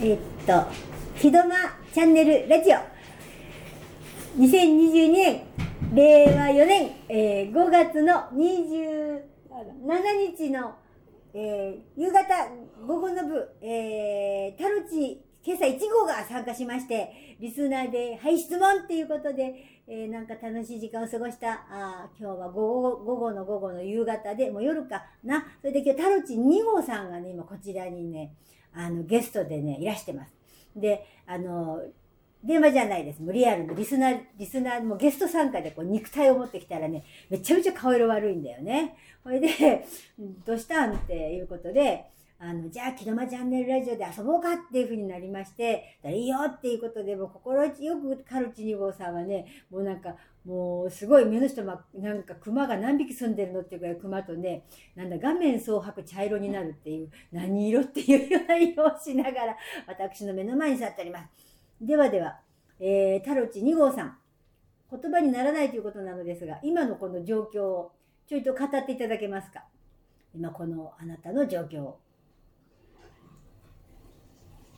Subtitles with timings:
[0.00, 0.52] えっと、
[1.16, 1.56] ひどま
[1.92, 2.76] チャンネルラジオ。
[4.40, 5.42] 2022年、
[5.92, 9.22] 令和4年、えー5月の27
[10.36, 10.76] 日の、
[11.34, 12.22] えー夕方
[12.86, 25.44] 午後の部、えー、タロチ今朝1号が参加しまして、リスナーで、はい、質問っていうことで、えーなんか楽しい時間を過ごした、あ今日は午後、午後の午後の夕方で、もう夜かな。
[25.60, 28.36] それで今日タロチ2号さんがね、今こちらにね、
[28.74, 30.32] あの、ゲストでね、いらしてます。
[30.76, 31.82] で、あの、
[32.44, 33.20] 電話じゃないです。
[33.20, 38.96] もうリアルのリスナー、リスナーもゲスト参加でこう肉体を持ってきたらね、めちゃめちゃ顔色悪いんだよね。
[39.24, 39.84] それで、
[40.46, 40.94] どうしたん？
[40.94, 42.04] っていうことで、
[42.40, 50.14] あの、じゃあ、木戸間チャンネルラジオで遊ぼうかっていうふうになりまして、いいよっていうことで、もう心よくカルチ2号さんはね、もうなんか、
[50.44, 54.64] もうすごい目の下ま、なんか熊が何匹住んでるのっていうぐらい熊とね、
[54.94, 59.56] なんだ、画面蒼白茶色になるっていう、何色っていうような色をしながら、
[59.88, 61.28] 私の目の前に座っております。
[61.80, 62.38] ではでは、
[62.78, 64.16] えー、タロチ2号さん、
[64.88, 67.92] 言葉にならないということなのですが、今のこの状況を
[68.28, 69.64] ちょいと語っていただけますか？
[70.36, 71.98] 今このあなたの状況を。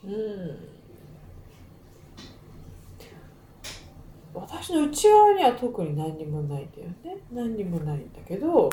[0.05, 0.56] うん。
[4.33, 7.23] 私の内側には特に何にもないんだよね。
[7.33, 8.71] 何にもないんだけど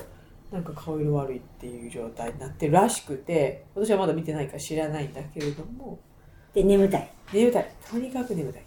[0.51, 5.99] なんか顔色悪いっていう状態になってるらしくて私はまだ見てないから知らないんだけれども。
[6.53, 7.11] で、眠たい。
[7.33, 7.71] 眠たい。
[7.89, 8.63] とにかく眠たい。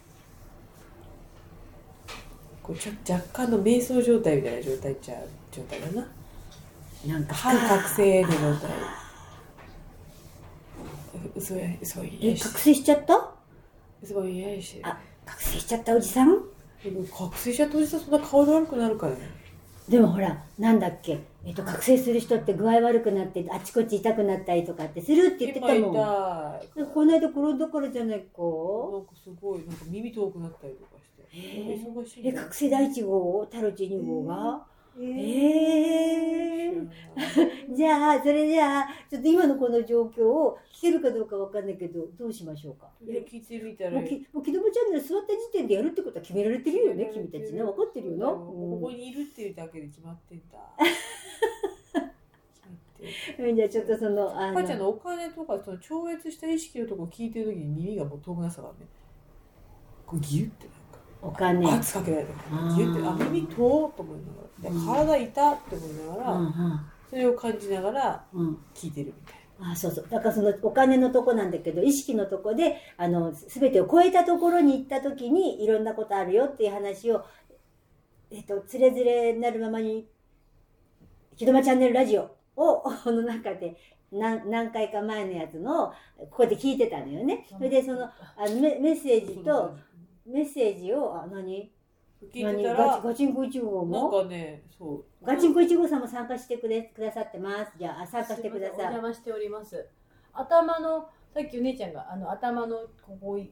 [2.62, 6.06] こうちょ若干の瞑想状態みたいな状態っちゃう状態だな。
[7.06, 8.70] なんか、半覚醒の状態
[11.34, 13.34] 嘘や嘘え、やし覚醒しちゃった？
[14.02, 16.42] 嘘やしあ、覚醒しちゃったおじさん？
[17.16, 19.18] 覚醒しちゃったおじさんそんな顔色悪くなるからね。
[19.88, 25.76] でもほら、なんだっけ、えっと、覚醒する人って具合悪くなって、あちこち痛くなったりとかってするって言ってたもん。
[25.76, 25.80] い
[26.94, 28.24] この間転んだからじゃないか。
[28.42, 31.36] なんかすごいなんか耳遠くなったりとかして。
[31.36, 31.84] へー。
[31.84, 34.64] 忙しいえ、覚醒第1号タロチ2号が、
[34.98, 36.90] ええー
[37.74, 42.88] じゃあ、それじゃあ、ちょっと今のこの状況を聞けるかどうかわかんないけど、どうしましょうか？
[43.04, 47.62] 聞いてみたらもうき、もう、木戸チャンネル座った時点でやるってことは決められてるよね、君たちね。
[47.62, 48.26] 分かってるよな。
[48.26, 52.10] ここにいるっていうだけで決まってんだ決まっ
[53.36, 58.74] てるうんじゃあ、ちょっとその、あ母ちゃんのお金とかその超越した意識のとこ聞いてる時に耳がもう遠くなさがね
[60.06, 60.66] こうギュッて
[61.22, 61.70] お金。
[61.70, 64.18] 圧かけられてあーギュッてあ耳遠っと思い
[64.62, 65.06] ながら。
[65.06, 68.24] で体痛って思いながら、うんそれを感じながら
[68.72, 70.06] 聞いてるみたいあそうそう。
[70.08, 77.24] だからそのお金のとこなんだけど、意識のとこで、あの、すべてを超えたところに行った時に、いろんなことあるよっていう話を、
[78.30, 80.08] えっと、つれづれになるままに、
[81.36, 82.22] ひどまチャンネルラジオ
[82.56, 83.76] を、こ の中で、
[84.10, 87.46] 何何回か前のやつの、ここで聞いてたのよね。
[87.50, 88.12] それで、その、あ
[88.48, 89.76] のメメッセージなと、
[90.26, 91.72] メッセージを、あ、何？
[92.32, 97.72] 聞い何てたらガチガチンコ1号なんもかねそうガチンコ1号さんも参加してくれくださってます。
[97.78, 98.84] じゃあ、参加してくだおさい。
[98.84, 99.88] 邪魔しております。
[100.34, 103.50] 頭のさっきお姉ちゃんがあの頭のここい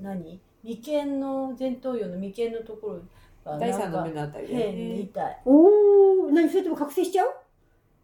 [0.00, 0.40] 何？
[0.62, 3.02] 眉間の前頭葉の眉間のところ
[3.44, 5.10] が第三の目のあたりで。
[5.44, 6.48] おお、何？
[6.48, 7.30] それとも覚醒しちゃう？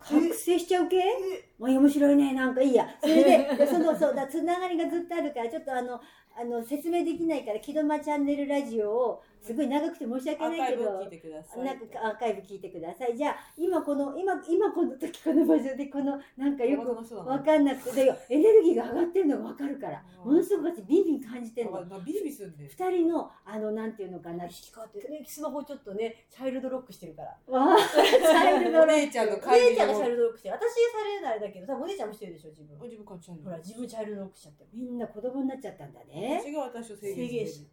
[0.01, 1.01] 覚醒しちゃう系？
[1.61, 2.35] まあ面白いね。
[2.35, 2.89] なんかいいや。
[3.01, 6.01] それで、でその、そうだ、つながりがずっとあるから、ちょっとあの、
[6.37, 10.85] あの、説明できないから、木戸間チャンネルラジオを、すごい長くて申し訳ないけど
[11.65, 13.17] なんかアーカイブ聞いてください。
[13.17, 21.79] じゃあ、今この、今、今この時この場所で、この、なんかよくくわかんなくて、でエネルギーが上がってるのがわかるから、ものすごく私ビンビン感じてるの。
[21.79, 27.31] あビリビリすんで二人の、あの、なんていうのかな、意識変わってるねスマホちょっとねチャイルドロックしてるから。
[27.49, 30.55] わあ、チャイルドロックお姉ちゃんのお会議姉ちゃんがチャイもルドロックしてる。
[30.55, 32.79] 私されるのあれだけどさお姉ちゃんもしてるでしょ自分。
[32.83, 34.71] 自分感じちゃうほら自分チャイルドロックしちゃってる。
[34.73, 36.41] みんな子供になっちゃったんだね。
[36.43, 37.67] 私が私を制限し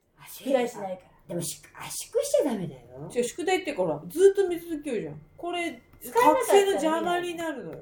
[0.51, 1.18] ないから。
[1.29, 2.81] でもし圧縮しちゃダメだよ。
[3.07, 5.21] る違う宿題ってほらずっと見続けるじゃん。
[5.37, 7.79] これ使えなかったら覚醒の邪魔になるのよ。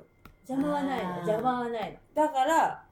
[0.50, 1.98] 邪魔はないの邪魔はないの。
[2.14, 2.84] だから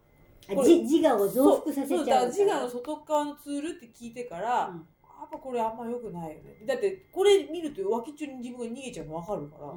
[0.47, 4.87] 自我を増幅させちゃうそうだから自我の外側のツールって聞いてから、うん
[5.35, 6.55] ぱこれあんま良くないよね。
[6.65, 9.67] だってこれ見ると脇っちょに自分が逃げちゃうの分かるから。
[9.67, 9.71] あ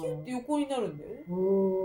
[0.00, 1.16] ヒュッて横になるんだよね。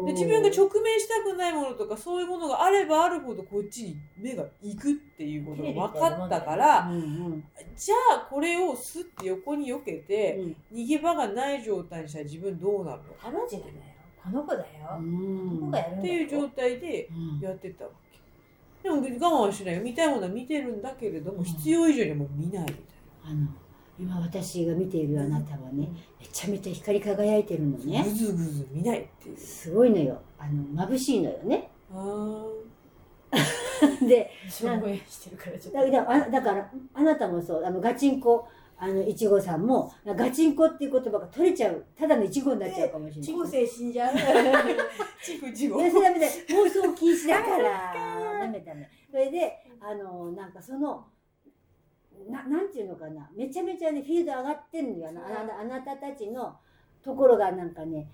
[0.06, 7.44] で自分が直面したくないものとかそういうものがあればあるほどこっちに目が行くっていうことが分かったからうんうん。
[7.76, 10.56] じゃあこれをスッて横に避けてうん。
[10.80, 13.14] 逃げ場がない状態にしたら自分どうなるの？
[13.14, 13.64] か彼女だよ。
[14.24, 14.66] この子だよ。
[14.66, 15.98] 子がやるんだよ。
[16.00, 17.40] っていう状態でうん。
[17.40, 17.96] やってたわけ。
[18.84, 19.82] でも我慢はしないよ。
[19.82, 22.78] 見たいものは見てるんだけれども必要以上にもう見ないみたい
[23.28, 23.48] あの
[24.00, 25.90] 今私が見ているあなたはね
[26.20, 28.04] めちゃめちゃ光り輝いてるのな、ね。
[28.04, 29.38] ぐずぐず見ないっていう。
[29.38, 30.22] すごいのよ。
[30.38, 31.70] あの眩しいのよね。
[31.94, 32.46] あ
[34.08, 35.92] で私も応援してるからちょっと。
[35.92, 37.66] だだからあなたもそう。
[37.66, 41.86] あのガチンコあのいちごさんもガチンコっていう言葉が取れちゃう。
[41.98, 43.34] ただのいちごになっちゃうかもしれない。
[43.34, 44.16] 後世死んじゃう。
[45.24, 46.26] チフチゴいやそれダメだ。
[46.26, 47.94] よ放送禁止だから。
[48.46, 48.90] ダメダメ。
[49.10, 51.06] それであのなんかその
[52.30, 53.30] ななんていうのかな。
[53.36, 55.10] めちゃめちゃねフィールド上がってんのよ。
[55.10, 56.56] あなあなたたちの
[57.04, 58.08] ところがなんかね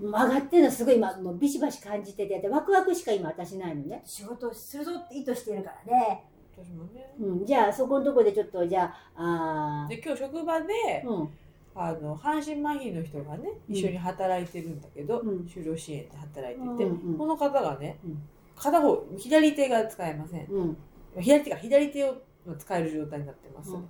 [0.00, 6.24] 上がってるのすごい今もうビシバシ感じててでワクワクしか今私ないのね、仕事をするぞって意図してるからね。
[6.56, 7.14] 私もね。
[7.20, 11.28] うん、じゃあそこのところでちょっとじゃああで今日職場でーうん。
[11.74, 13.74] あの半身麻痺の人がねうん。
[13.74, 15.38] 一緒に働いてるんだけど、うん。
[15.46, 17.18] 就労支援で働いてて、うんうん。
[17.18, 18.22] この方がね、うん。
[18.56, 20.46] 片方左手が使えません。
[20.46, 20.76] うん。
[21.20, 22.16] 左手が左手を
[22.56, 23.84] 使える状態になってます、うん。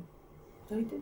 [0.69, 0.97] 左手？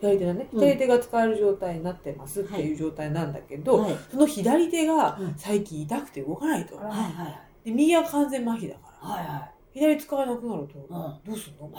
[0.00, 0.48] 左手だね。
[0.52, 0.60] うん。
[0.60, 3.96] 左手が使える状態になってますっていう状態なんだけど、はい。
[4.10, 5.34] その左手がうん。
[5.36, 9.08] 最近痛くて動かないと、はいはいで右は完全麻痺だから。
[9.08, 9.50] はいはい。
[9.74, 10.88] 左使えなくなると、ん。
[10.88, 11.70] どうすんの？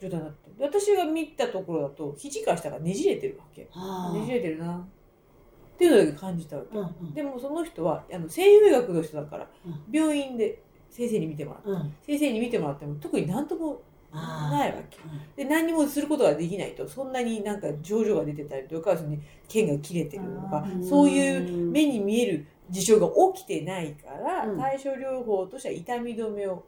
[0.00, 0.50] 状態になって。
[0.58, 3.68] で私が見たところだと肘から下がねじれてるわけ。
[3.72, 4.12] あ。
[4.14, 4.76] ねじれてるな。
[4.76, 7.14] っていうのだけ感じたわけ、うんうん。
[7.14, 9.82] でもその人はあの西洋医学の人だから、うん。
[9.90, 10.62] 病院で
[10.94, 11.68] 先生に見てもらって。
[11.70, 11.94] うん。
[12.06, 13.82] 先生に見てもらっても特に何とも
[14.12, 14.98] ないわけ。
[15.42, 19.16] で何にもすることができないとそんなになんか症状が出てたりとかその
[19.48, 24.58] 腱が切れてるとかそういう目に見える事象が起きてないから、うん。
[24.58, 26.64] 対処療法としては痛み止めを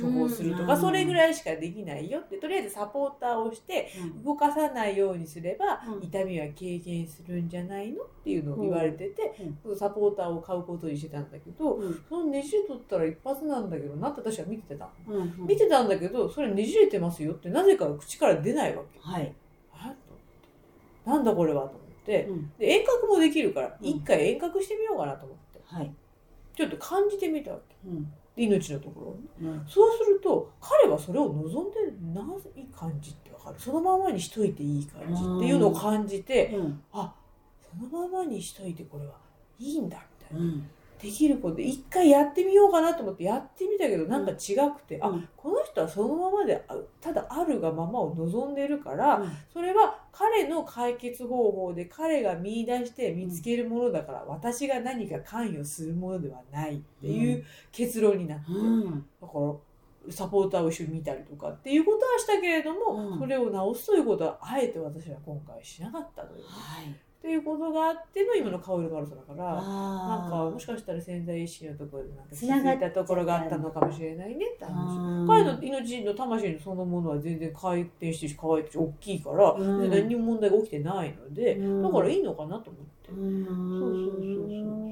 [0.00, 0.80] 処方するとか、うん。
[0.80, 4.24] それぐらいしかできないよってとりあえずサポーターをしてうん。
[4.24, 6.04] 動かさないようにすれば、うん。
[6.04, 9.34] 痛みは軽減するんじゃないのっていうのを言われてて、
[9.78, 12.04] サポーターを買うことにしてたんだけど、うん。
[12.08, 14.88] そのねじれ取ったら一発なんだけどなって私は見てた
[15.36, 18.98] 見てたんだけどそれねじれてますよってなぜか口から出ないわけ。
[19.00, 19.34] はい。
[21.04, 22.24] なんだこれはと思って。
[22.24, 22.52] うん。
[22.58, 23.86] で遠隔もできるからうん。
[23.86, 25.60] 一回遠隔してみようかなと思って。
[25.64, 25.94] はい。
[26.56, 27.76] ちょっと感じてみたわけ。
[27.88, 28.04] うん。
[28.04, 29.48] で命のところ。
[29.48, 29.66] うん。
[29.66, 31.78] そうすると彼はそれを望んで
[32.14, 33.56] ない感じってわかる。
[33.58, 36.82] そのままにしといていい感じっていうのを感じてうん。
[36.92, 37.14] あ
[37.70, 39.14] そのままにしといてこれは
[39.58, 40.44] いいんだみたいな。
[40.44, 40.68] うん
[41.06, 45.28] できることで一回やってみようかなと思ってやってみたけどなんか違くて、あうん。
[45.36, 49.32] この人はそのままであただあるがままを望んでるから、うん。
[49.52, 59.06] それは彼の解決方法で彼が見出して見つけるものだから、私が何か関与するものではないっていう結論になって、うん。
[59.22, 59.32] だか
[60.08, 63.18] らサポーターを一緒に見たりとかっていうことはしたけれども、うん。
[63.20, 66.42] それを直すということはあえて私は今回しなかったのよね。
[66.48, 69.44] はいっていうことがあっての今の顔色の悪さだから。
[69.46, 74.70] なんあかもしかしたら潜在意識のところでなんか気づいたところがあったのかもしれないねって話。
[74.70, 83.10] あ彼の命の魂のそのものは全然回転してるし乾いて大きいから、うんで何にも問題が起きてないので、うんだからいいのかなと思って。
[83.10, 84.85] うんそうそうそうそう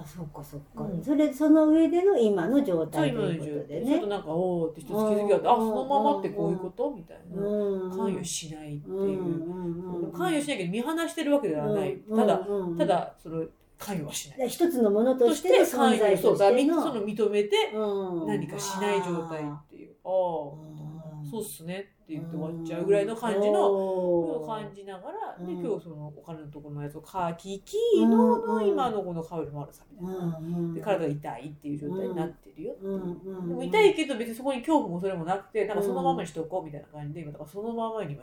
[0.00, 1.02] あそっかそっか、うん。
[1.02, 5.68] それその上での今の状態ということで状態ちょっねとなんかおおって一つ気づきがあって、あうん。
[5.68, 7.90] そのままってこういうことみたいな、うん。
[7.90, 10.12] 関与しないっていう、うんうんうん。
[10.12, 12.66] 関与しないけど見放してるわけではない、うんただ、うん。
[12.70, 12.78] うん。
[12.78, 13.44] ただその
[13.78, 14.48] 関与はしない。
[14.48, 16.28] 一つのものととししての存在して
[16.66, 18.26] のその認めてうん。
[18.26, 20.87] 何かしない状態っていう、ああ
[21.30, 25.60] そうっすねって言って終わっちゃうぐらいの感じの、を感じながら、でうん。
[25.64, 27.76] 今日そのお金のところのやつを書きき
[28.06, 38.22] ののうん今のこの顔色の悪さみたいな、で体が痛いっていう状態になってるよっていう、でも痛いけど別にそこに恐怖もそれもなくてなんかそのままにしとこうみたいな感じで今だからそのままに今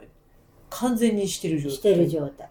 [0.68, 1.76] 完全にしてる状態。
[1.76, 2.50] してる状態。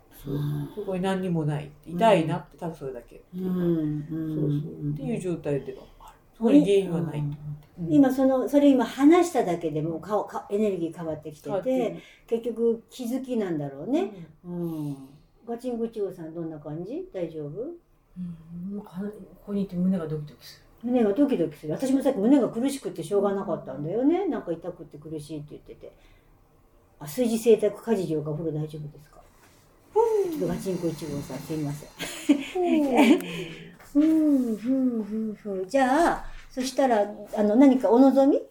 [0.73, 4.91] そこに何にもない痛いなってただそれだけ、そうそう。
[4.91, 5.83] っていう状態では
[6.37, 7.23] そこに原因はない
[7.89, 14.11] 今そのそれ今話しただけでもう顔かエネルギー変わってきてて結局気づきなんだろうね、
[14.45, 14.97] うん、
[15.47, 17.09] ガチンコチゴさんどんな感じ？
[17.13, 17.49] 大丈夫？
[17.49, 18.21] う
[18.77, 18.81] ん。
[18.81, 18.85] こ
[19.45, 21.73] こにいて胸がドキドキす胸がドキドキする。
[21.73, 24.27] 私もさっき胸が苦しくてしょうがなかったんだよね。
[24.27, 25.91] なんか痛くて苦しいって言ってて。
[26.99, 29.19] あ炊事製作家事業がお風呂大丈夫ですか？
[29.93, 31.89] ちょっとガチンコ1号さんすいません
[33.95, 38.41] ふんふんふんふんじゃあそしたらあの何かお望み？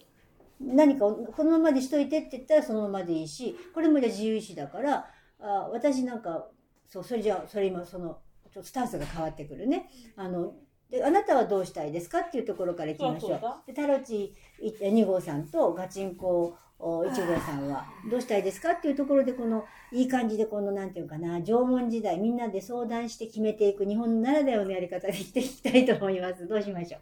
[0.59, 5.05] 何かこのままでしといてって言ったらそのままでいいしこれもじゃあ自由意志だから
[5.39, 6.47] あ私なんか
[6.87, 8.17] そうそれじゃあそれ今その
[8.51, 9.89] ちょっとスタンスが変わってくるね。
[10.15, 10.53] あの
[10.89, 12.21] であなたはどうしたいですか？
[12.21, 13.29] っていうところからいきましょう。
[13.31, 13.61] そうだ。
[13.67, 26.47] でタロチ2号さんとガチンコお1号さんはどうしたいですかっていうところでこのいい感じでこのなんていうかな縄文時代みんなで相談して決めていく日本ならではのやり方でしていきたいと思います。
[26.47, 26.99] どうしましょ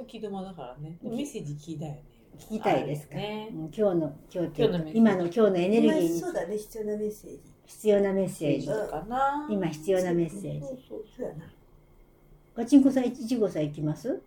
[0.00, 0.06] う？
[0.06, 0.96] 気止まだからね。
[1.02, 2.02] メッセージ聞いたよね。
[2.38, 3.48] 聞きたいですか、ね。
[3.52, 6.20] うん今日の今日っていうか今日の今の今日のエネルギーに。
[6.20, 7.40] そうだね必要なメッセージ。
[7.66, 8.68] 必要なメッセージ。
[9.50, 10.60] 今必要なメッセージ。
[10.60, 11.44] そうそうそうやな。
[12.56, 14.20] ガチンコさん1号さん行きます？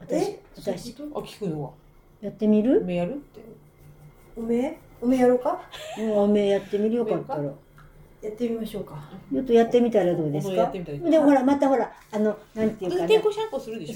[0.00, 1.70] 私、私、あ、聞くのは。
[2.24, 2.78] やってみる？
[2.80, 3.40] 梅やるって。
[4.36, 4.78] 梅？
[5.02, 5.60] 梅やろうか？
[6.00, 7.16] うんおめえやってみるよか？
[7.16, 7.52] ったら。
[8.24, 8.96] やってみましょうか。
[9.32, 10.70] ちょっとやってみたらどうですか？
[10.72, 13.06] でもほら、またほら、あの、なんていうか。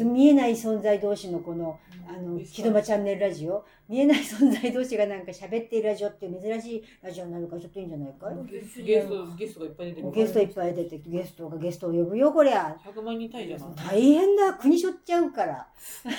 [0.05, 8.35] 見えない存在同士のこの、あの、うん木戸間チャンネルラジオ見えない存在同士がなんか喋っているラジオっていう珍しいラジオなのかちょっといいんじゃないかい？
[8.51, 10.11] ゲゲスト、ゲストがいっぱい出てる。
[10.13, 13.69] ゲストいっぱい出てゲストがゲストを呼ぶよこりゃ100万人単位じゃない。
[13.77, 15.67] 大変だ国しょっちゃうから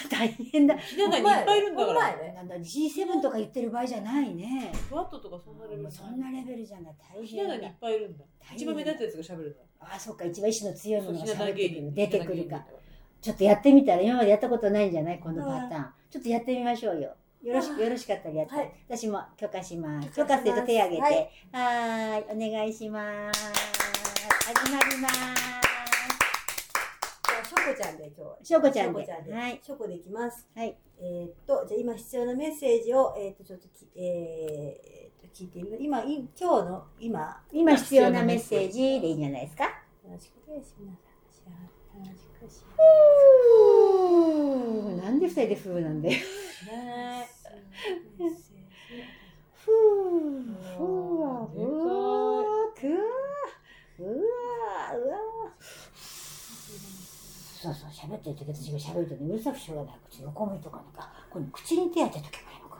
[0.09, 2.33] 大変だひな壇にいっぱいいるんだから。
[2.33, 5.91] なんだ G7 とか言ってる場合じゃないねふわっととかそんなレベル。
[5.91, 8.25] そんなレベルじゃない大ひな壇にい変だっぱいいるんだ。
[8.55, 9.59] 一番目立ったやつが喋るんだ。
[9.79, 10.25] あそっか。
[10.25, 11.93] 一番意志の強いものが喋ってくる。
[11.93, 12.65] 出てくるか。
[13.21, 15.19] ちょっとやってみたら今までやったことないんじゃない？
[15.19, 15.93] このパターン。
[16.09, 17.15] ちょっとやってみましょうよ。
[17.43, 18.73] よろしくよろしかったらやって、はい。
[18.87, 20.09] 私も許可します。
[20.09, 21.01] 許許可すると手挙げて。
[21.51, 22.23] ははい。
[22.23, 22.49] ーい。
[22.49, 23.53] お願いします。
[24.45, 25.15] 始まります
[27.29, 28.37] じゃあ、しょこちゃんで今日は。
[28.43, 28.99] しょこちゃんで。
[28.99, 29.33] しょこちゃんで。
[29.33, 29.61] はい。
[29.63, 30.47] しょこでいきます。
[30.55, 30.75] はい。
[30.99, 35.59] えーっと、じゃあ今必要なメッセージを、えーっと、ちょっとき、えー聞いて。
[35.79, 39.63] 今、い今日の、今、今必要なメッセージでいいんじゃないですか？
[39.63, 39.71] よ
[40.11, 40.75] ろしくです。
[40.79, 40.99] 皆さ
[41.49, 46.19] ん、よろしくしふーなんで二人でふーなんだよね
[49.53, 49.75] ふー
[50.63, 50.83] ふー
[51.21, 51.61] はふー
[52.79, 52.89] くー
[53.99, 55.61] うわーうわー。
[57.61, 59.99] そうそう喋ってる時私が喋るとねうるさくしょうがない。
[60.09, 62.77] 口横向いとかなんかこの口に手当てとけばいいのか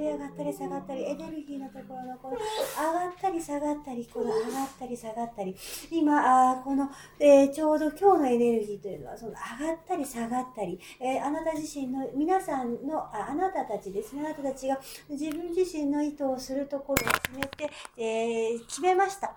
[0.00, 5.54] り上がったり下がったりエネルギーのところのこの上がったり下がったりこの上がったり下がったり
[5.90, 14.78] 今あこの、えーちょうど今日のエネルギーというのはその上がったり下がったり、えーあなた自身の皆さんのああなたたちですねあなたたちが
[15.08, 19.34] 自分自身の意図をするところを決めて、えー決めました。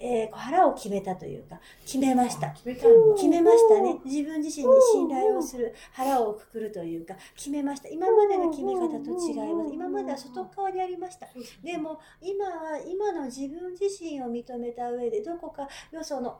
[0.00, 2.50] えー腹を決めたというか決めました。
[2.50, 2.74] 決め。
[2.74, 3.98] 決めましたね。
[4.04, 7.88] 自分自身に信頼をする、腹をくくるというか、決めました。
[7.88, 9.72] 今までの決め方と違います。
[9.74, 11.28] 今までは外側にありました。
[11.62, 16.38] でも、今は、今の自分自身を認めた上で、どこかよその、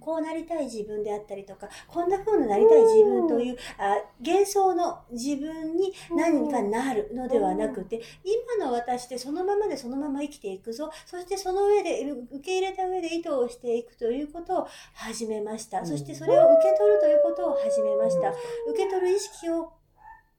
[0.00, 10.90] こうなりたい自分であったりとか、こんな風になりたい自分という、あ幻想の自分に何かなるのではなくて、今の私でそのままでそのまま生きていくぞ。
[11.06, 15.84] そしてその上で、受け入れた上で意図をしていくということを始めました。
[15.84, 18.30] そしてそれを受け取るということを始めました。
[18.30, 18.36] 受
[18.76, 19.72] け取る意識を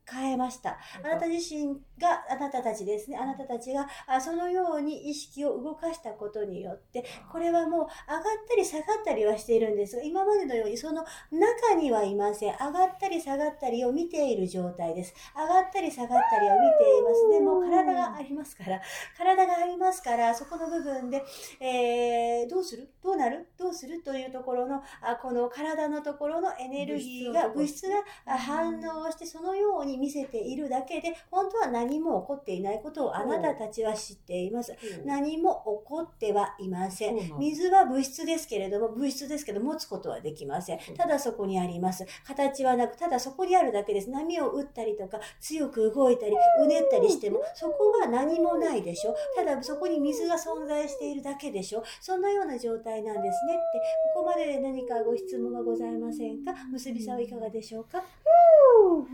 [0.10, 0.78] 変えました。
[1.04, 12.54] あなた自身が、あなたたちですね、あなたたちが、あそのように意識を動かしたことによって、これはもう上がったり下がったりはしているんですが、今までのようにその中にはいません。
[12.54, 15.14] 上がったり下がったりを見ている状態です。
[15.36, 17.30] 上がったり下がったりを見ています。
[17.30, 18.82] でも体がありますから、
[19.18, 21.24] 体がありますから、そこの部分で、
[21.60, 22.90] えー、どうする？
[23.04, 23.48] どうなる？
[23.58, 27.96] どうするというところの、あこの体のところのエネルギーが、物質が
[28.26, 34.74] あ反応してそのように見せているだけで、本当は何も起こっていないことをあなたたちは知っています。
[35.06, 37.18] 何も起こってはいません。
[37.38, 40.80] 水は物質ですけれども、物質ですけど持つことはできません。
[40.98, 42.06] ただそこにあります。
[42.26, 44.10] 形はなく、ただそこにあるだけです。
[44.10, 49.16] 波を打ったりとか、強く動いたり、うねったりしても、そこは何もないでしょ。
[49.36, 51.84] ただそこに水が存在しているだけでしょ。
[52.02, 53.80] そんなような状態なんですねって、
[54.16, 56.54] ここまでで何かご質問はございませんか？
[56.72, 58.04] 結びさんはいかがでしょうか？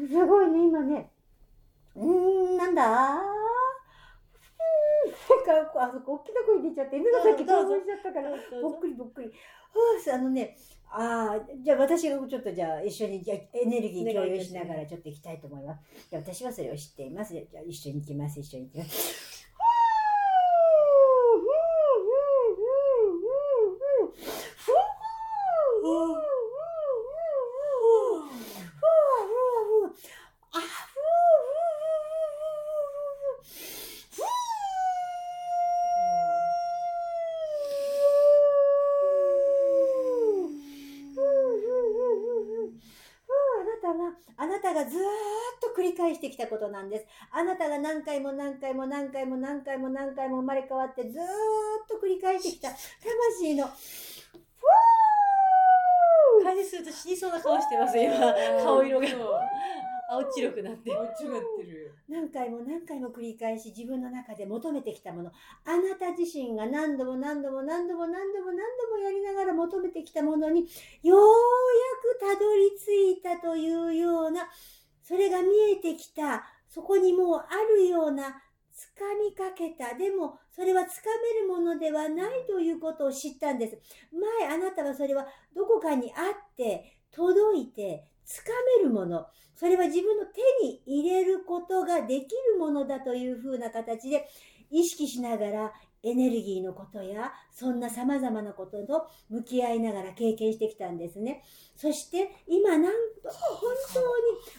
[0.10, 1.10] すごいね今ね
[1.96, 2.04] うー
[2.54, 2.84] んなんだ？
[2.86, 3.16] な
[5.36, 8.30] んかあそこ大きな声出ちゃって犬がさっき興奮しちゃったから
[8.62, 9.28] ぼっくりぼっくり。
[9.28, 9.34] は
[10.12, 10.56] あ、あのね、
[10.92, 15.82] ああ、じゃあ私がちょっとじゃあ一緒にじゃあエネルギー共有しながらちょっと行きたいと思います。
[16.12, 17.34] じゃあ私はそれを知っています。
[17.34, 19.28] じゃあ一緒に行きます、一緒に行きます。
[44.42, 45.04] あなたがずーっ
[45.62, 47.06] と繰り返してきたことなんです。
[47.32, 51.26] あなたが何回も何回も何回も何回も何回も生まれ変わってずーっ
[51.90, 58.14] と繰り返してきた魂の、ふー感じすると死にそうな顔してます、今。
[58.64, 59.08] 顔色が
[60.12, 60.92] 青白くなって。
[60.92, 61.10] 間違っ
[61.58, 61.94] てる。
[62.10, 65.32] 何回も何回も繰り返し自分の中で求めてきたもの
[65.66, 70.62] あなた自身が何度も何度も何度も何度も何度もやりながら求めてきたものに
[71.04, 71.24] ようや
[72.02, 74.50] くたどり着いたというような
[75.10, 76.46] それが見えてきた。
[76.68, 78.30] そこにもうあるような掴
[79.20, 79.98] みかけた。
[79.98, 83.80] でもそれは掴めるものではないということを知ったんです。
[84.13, 85.25] 前あなたはそれは
[85.56, 89.25] どこかにあって届いて掴めるもの。
[89.56, 94.28] それは自分の手に入れることができるものだというふうな形で
[94.70, 101.44] 意識しながらエネルギーのことやそんな様々なことと向き合いながら経験してきたんですね。
[101.75, 104.06] そして今なんと本当に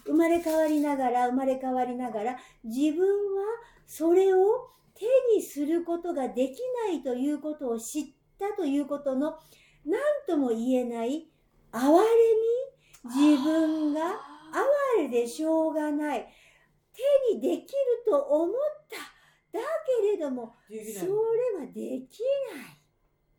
[0.05, 3.45] 生まれ変わりながら生まれ変わりながら自分は
[3.87, 8.05] それを手にすることができないということを知っ
[8.39, 9.39] たということの
[9.87, 11.27] 何とも言えない
[11.73, 11.99] 哀れ
[13.05, 14.01] み自分が
[14.97, 16.27] 哀れでしょうがない
[17.31, 17.69] 手にできる
[18.07, 18.55] と思っ
[18.91, 19.20] た
[19.53, 19.61] だ
[20.03, 20.75] けれどもそ。
[20.75, 22.21] れはでき
[22.55, 22.81] ない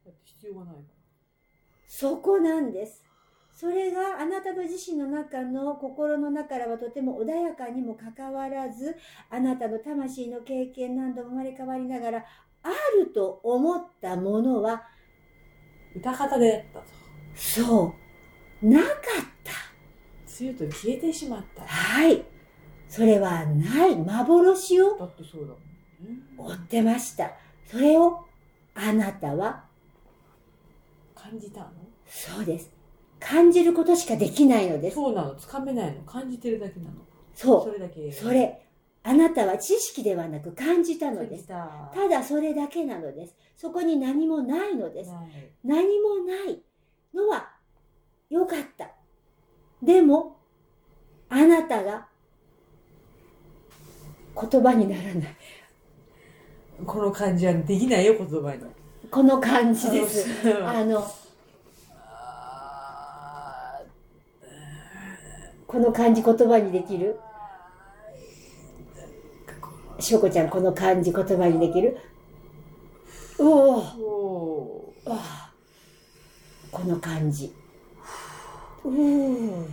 [0.06, 0.82] だって必要がないか
[1.88, 3.03] そこなんです
[3.53, 8.96] それがあなたの自身の中の心の中からはとても穏やかにもかかわらず
[9.30, 12.25] あなたの魂の経験何度も生まれ変わりながら
[12.63, 14.88] あると思ったものはら。
[15.96, 16.86] 歌方でやったと。
[17.36, 17.94] そ
[18.62, 18.91] うなかっ
[19.44, 19.51] た
[20.39, 21.63] 梅雨と消えてしまった。
[21.63, 22.24] はい
[22.88, 25.71] それはない幻をだってそうだもんね。
[26.38, 27.31] 追ってました。
[27.67, 28.25] それを
[28.74, 29.63] あなたは、
[31.15, 31.67] 感じたの？
[32.08, 32.72] そうです。
[33.20, 34.96] 感じることしかできないのです。
[34.96, 35.36] そうなの。
[35.36, 36.01] つかめないの。
[36.01, 36.93] 感じてるだけなの。
[37.36, 38.01] そそれだけ。
[38.01, 38.12] う。
[38.12, 38.65] それ、
[39.03, 41.48] あなたは知識ではなく感じたのです。
[41.48, 41.91] た。
[41.93, 43.36] ただそれだけなのです。
[43.55, 45.12] そこに何もないのです。
[45.63, 46.62] 何もない
[47.13, 47.51] のは
[48.29, 48.89] 良かった。
[49.84, 50.38] でも、
[51.29, 52.08] あなたが
[54.49, 55.36] 言葉にならない。
[56.86, 58.63] この感じはできないよ、言葉に。
[59.10, 60.28] この感じです。
[60.63, 61.06] ああの、
[61.94, 63.80] あ
[65.67, 67.20] この漢字言葉にできる？
[70.00, 71.98] しょうこちゃん、この漢字言葉にできる？
[73.38, 74.94] おお
[76.72, 77.54] この漢字。
[78.84, 79.65] うー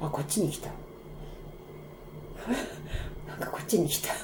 [0.00, 0.70] あ、こっちに来た。
[3.28, 4.14] なんかこっちに来た。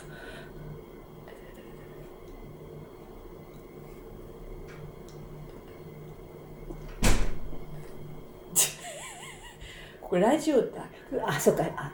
[10.01, 10.89] これラジオだ。
[11.27, 11.93] あ、そっか、あ、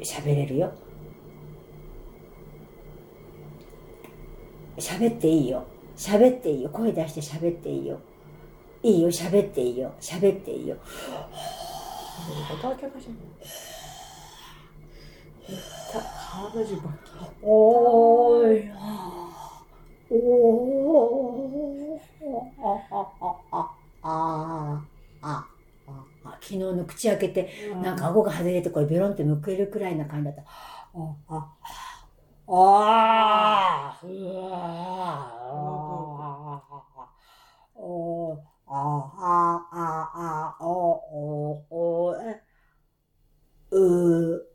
[0.00, 0.70] 喋れるよ。
[4.76, 5.64] 喋っていいよ。
[5.96, 6.68] 喋っていいよ。
[6.70, 8.00] 声出して喋っていいよ。
[8.82, 9.94] いいよ、喋っていいよ。
[10.00, 10.76] 喋っていいよ。
[12.48, 13.16] 音開けましょう。
[15.88, 17.36] た体中バキ。
[17.40, 18.72] おーい。
[20.10, 22.02] おー。
[22.58, 24.88] あ、あ、あ、あ、あ、
[25.20, 25.50] あ、
[26.24, 30.42] あ、昨日の口開けて、なんか顎が外れてこれベロンってむけるくらいな感じだった。
[30.42, 31.56] あ、あ、
[32.46, 34.52] あ、あ、うわ
[35.50, 37.12] おあ、あ、あ、
[37.74, 42.42] あ、お、お、お、え、
[43.70, 44.46] う、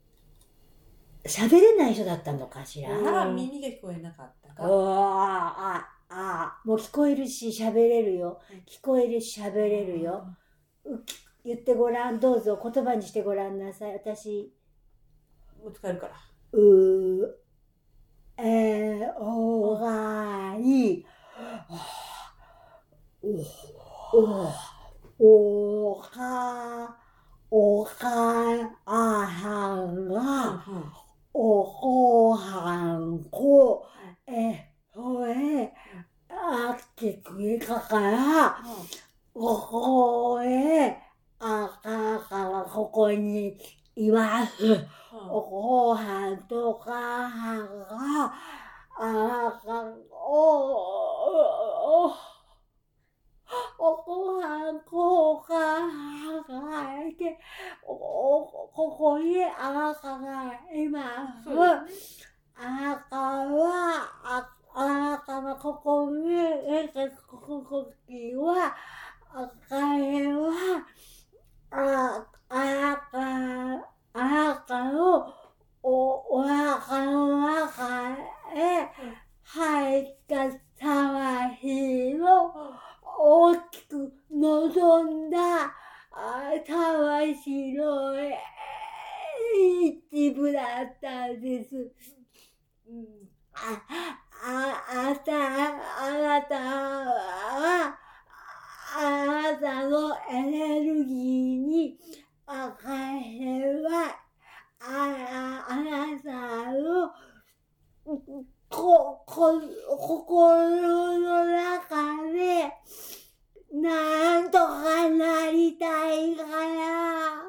[1.24, 2.90] 喋れない人だったのかしら？
[2.90, 4.64] ああ、耳が聞こえなかったか？
[4.64, 8.42] ああ、あ、もう聞こえるし喋れるよ。
[8.66, 10.26] 聞こえるし喋れるよ。
[11.46, 12.20] 言ってごらん。
[12.20, 13.94] どうぞ言葉にしてごらんなさい。
[13.94, 14.52] 私、
[15.62, 16.14] もう使えるから。
[16.54, 17.40] う、
[18.38, 21.06] え、おがい、
[23.24, 23.28] お、
[24.14, 24.54] お、
[25.20, 26.98] おか、
[27.52, 28.08] おか、
[28.86, 30.64] あはんが、
[31.34, 33.86] おこはんこ、
[34.26, 35.74] え、ほえ、
[36.30, 38.58] あきくかから、
[39.34, 40.98] ここへ、
[41.40, 43.58] あかからここに
[43.96, 44.88] います。
[45.12, 48.34] おごはんとかはんが、
[49.00, 50.68] あか、お、
[52.06, 52.37] お、
[53.78, 55.54] おご飯こうか、
[56.48, 57.40] がいて、
[57.84, 61.44] お、おここに赤がいます。
[61.44, 62.28] そうですね
[62.60, 66.90] 赤は、あ赤がここに、え、
[67.28, 68.76] ここ、こきは、
[69.32, 70.86] 赤いは、
[71.72, 75.34] あ、赤、赤を、
[75.84, 78.12] お、お赤の中
[78.56, 78.90] へ
[79.44, 82.54] 入った沢ひを
[83.20, 85.66] 大きく望んだ、
[86.12, 88.14] あ、魂の
[90.12, 91.92] 一部だったんです。
[92.88, 93.82] うんあ、
[94.46, 97.98] あ、あた、あなたは、
[98.96, 101.98] あなたのエネルギーに、
[102.46, 103.40] 赤い
[103.84, 104.16] は、
[104.80, 107.12] あ、あなたの、
[108.70, 109.62] こ、こ、
[109.98, 112.72] 心の中で、
[113.74, 117.48] なんとかなりたいから、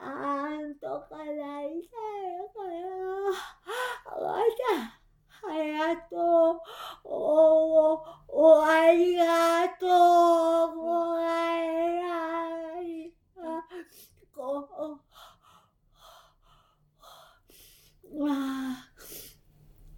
[0.00, 3.34] なんとかなりたいから、
[4.06, 4.38] あな
[4.90, 5.04] た、
[5.46, 6.16] ありがと
[6.52, 6.60] う。
[7.04, 9.86] お、お、ありがと
[10.72, 10.76] う。
[10.76, 13.12] ごめんなさい。
[13.36, 13.62] あ
[14.34, 14.68] こ
[18.10, 18.88] う、あ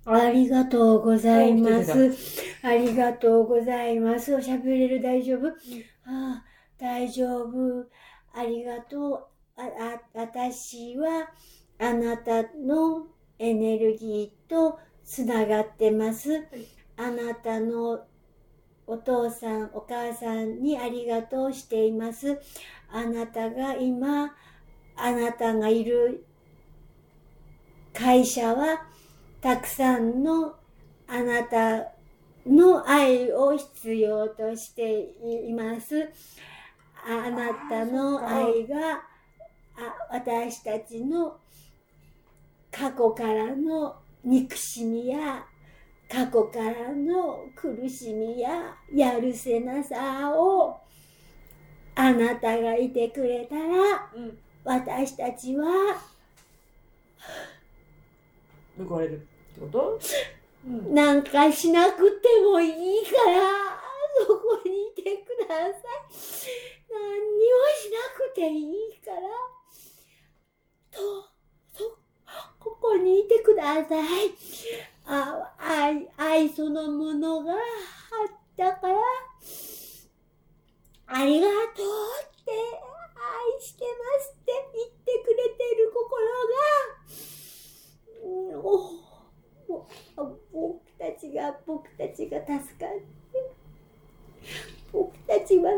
[0.08, 2.12] ありがとうございます。
[2.62, 4.35] ありがとうございます。
[4.35, 5.52] おしゃべれる大丈夫、あ
[6.05, 6.44] あ
[6.79, 7.87] 大丈夫。
[8.35, 9.26] ありがとう。
[9.57, 11.31] あ、あ、私は
[11.79, 13.07] あなたの
[13.38, 16.46] エネルギーとつながってます。
[16.98, 18.05] あなたの
[18.87, 22.38] お父さん、お母さんにありがとうしています。
[22.90, 24.35] あなたが今、
[24.96, 26.26] あなたがいる
[27.94, 28.87] 会社は、
[29.40, 30.57] たくさんの
[31.08, 31.92] あなた
[32.46, 35.10] の愛を必要として
[35.46, 36.10] います。
[37.08, 38.94] あなたの愛が、
[39.76, 41.38] あ私たちの
[42.70, 45.44] 過去からの憎しみや
[46.10, 50.80] 過去からの苦しみややるせなさを
[51.94, 54.38] あなたがいてくれたらうん。
[54.64, 55.64] 私たちは
[58.76, 59.18] 報われるっ
[59.54, 59.92] てこと？
[59.92, 60.00] う ん
[60.66, 63.79] なんかしなくてもいいから
[64.26, 65.79] そこにいてください。
[66.90, 69.20] 何にもしなくていいから。
[70.90, 70.98] と
[71.79, 71.98] と
[72.59, 74.35] ここにいてください。
[75.05, 77.59] あ愛愛そのものがあっ
[78.57, 78.98] たから
[81.07, 83.88] ありがとうって愛してま
[84.20, 86.66] すって言ってくれてる心が
[88.24, 89.07] うんお
[89.68, 89.87] お
[90.52, 91.88] 僕たちが僕
[92.46, 93.50] たちが助かって
[94.92, 95.70] 僕たちは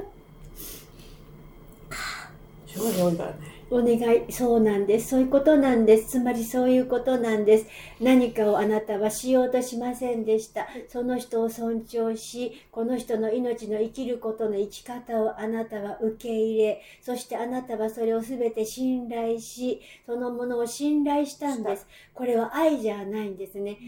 [2.67, 3.37] 障害が多いからね
[3.79, 5.11] お願いそうなんです。
[5.11, 6.11] そういうことなんです。
[6.11, 7.67] つまりそういうことなんです。
[8.01, 10.67] 何かをあなたはしようとしませんでした。
[10.89, 21.87] その人を尊重しこの人の命の生きることの生き方をあなたは受け入れそしてあなたはそれを全て信頼しそのものを信頼したんです。
[22.15, 23.79] これは愛じゃないんですね。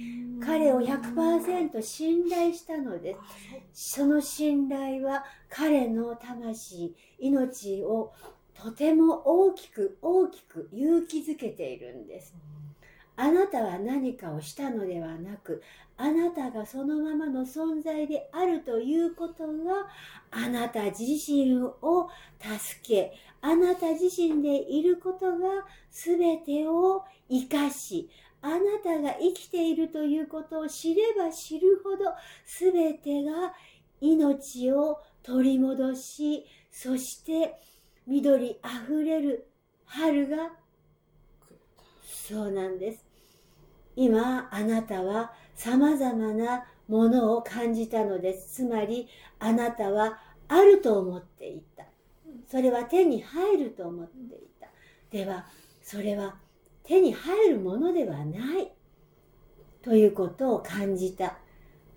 [0.41, 3.17] 彼を100%信頼したので
[3.73, 3.97] す。
[3.99, 8.13] その信頼は彼の魂命を
[8.63, 12.35] とても大きく大きく勇気づけているんです。
[13.17, 15.63] あなたは何かをしたのではなく
[15.97, 19.89] あなたがそのままの存在であるということが
[20.31, 28.09] あなた自身を助けあなた自身でいることが全てを生かし
[28.41, 32.13] あなたが生きているということを知れば知るほど
[32.47, 33.53] 全てが
[34.01, 37.57] 命を取り戻しそして
[38.07, 39.47] 緑あふれる
[39.85, 40.51] 春が
[42.03, 43.05] そうなんです。
[43.97, 48.63] 今あなたはさまざまなものを感じたのです。
[48.63, 49.09] つまり
[49.39, 51.85] あなたはあると思っていた。
[52.49, 54.69] それは手に入ると思っていた。
[55.11, 55.47] では
[55.83, 56.37] それは
[56.85, 58.73] 手に入るものではない。
[59.83, 61.39] ということを感じた。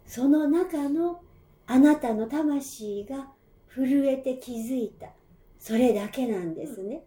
[0.05, 1.21] その中の
[1.65, 3.27] あなたの魂が
[3.73, 5.07] 震えて気づいた。
[5.63, 7.05] それだけなんですね。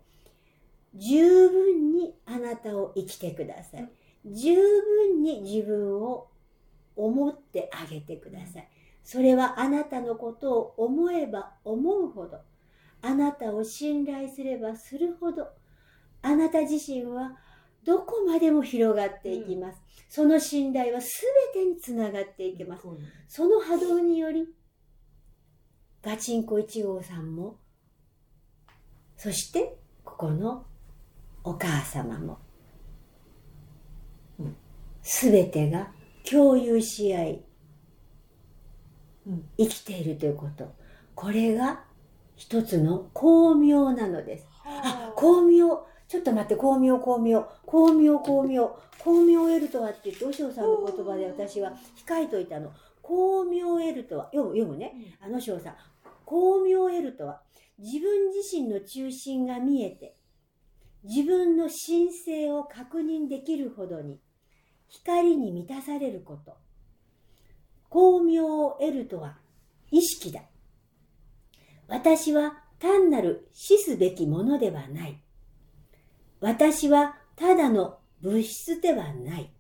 [0.95, 3.91] 十分にあなたを生きてください。
[4.25, 6.29] 十分に自分を
[6.97, 8.69] 思ってあげてください。
[9.05, 12.39] それはあなたのことを思えば思うほど。
[13.03, 15.49] あなたを信頼すればするほど。
[16.23, 17.37] あなた自身は
[17.85, 21.11] どこまでも広がっていきます、その信頼は全
[21.53, 22.87] てにつながっていきます。
[23.29, 24.49] その波動により
[26.03, 27.59] ガチンコ1号さんも、
[29.17, 30.65] そして、ここの
[31.45, 32.39] お母様も
[34.39, 34.57] うん、
[35.03, 35.91] すべてが
[36.29, 37.45] 共有し合い、
[39.27, 40.75] うん生きているということ。
[41.15, 41.85] これが
[42.37, 44.47] 一つの巧妙なのです。
[44.65, 45.87] あ、巧妙。
[46.09, 47.49] ちょっと待って、巧妙、巧妙。
[47.65, 48.79] 巧妙、巧妙。
[48.99, 51.73] 巧妙エルとはって言って、おしょうさんの言葉で私は
[52.07, 52.73] 控えといたの。
[53.03, 55.17] 巧妙エルとは、読む、読むね。
[55.21, 55.75] あのしょうさん。
[56.25, 57.41] 巧妙エルとは、
[57.79, 60.17] 自分自身の中心が見えて、
[61.05, 64.21] 自分の神性を確認できるほどに、
[64.89, 66.57] 光に満たされること。
[67.89, 69.39] 巧妙を得るとは、
[69.91, 70.43] 意識だ。
[71.89, 75.21] 私は単なる死すべきものではない。
[76.41, 79.51] 私はただの物質ではない。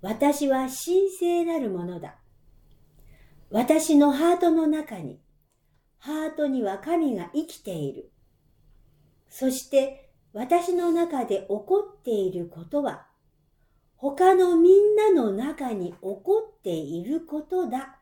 [0.00, 2.16] 私は神聖なるものだ。
[3.50, 5.18] 私のハートの中に、
[5.98, 8.10] ハートには神が生きている。
[9.28, 13.06] そして私の中で起こっていることは、
[13.96, 16.22] 他のみんなの中に起こ
[16.58, 17.98] っていることだ。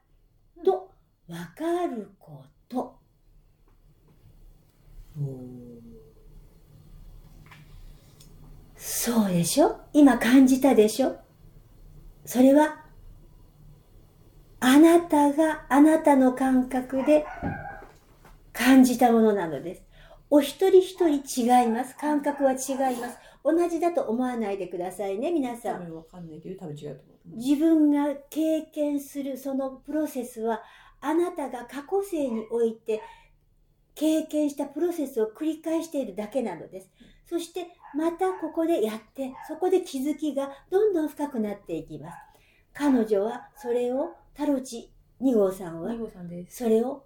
[0.65, 0.91] と、
[1.29, 2.99] わかること。
[8.77, 9.81] そうでしょ？
[9.93, 11.17] 今感じたでしょ？
[12.27, 12.85] それは、
[14.61, 17.25] あなたがあなたの感覚で
[18.67, 19.85] 感じたものなのです。
[20.29, 21.97] お一人一人違います。
[21.97, 23.19] 感覚は違います。
[23.45, 25.85] 同じだと思わないでくださいね、皆さん。
[27.29, 27.37] ん。
[27.37, 30.63] 自分が経験するそのプロセスは
[31.01, 33.01] あなたが過去世において
[33.95, 36.91] 経験したプロセスを繰り返しているだけなのです。
[37.25, 42.17] そしてまたここでやってそこで気づきがどんどん深くなっていきます。
[42.73, 44.91] 彼女はそれをタロチ
[45.23, 45.93] 2号さんは。
[46.51, 47.06] それを